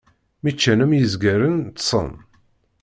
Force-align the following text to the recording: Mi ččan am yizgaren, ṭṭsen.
Mi 0.41 0.51
ččan 0.55 0.83
am 0.83 0.91
yizgaren, 0.95 1.55
ṭṭsen. 1.71 2.09